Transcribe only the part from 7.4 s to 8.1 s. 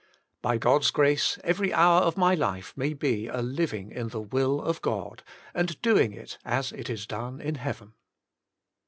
heaven.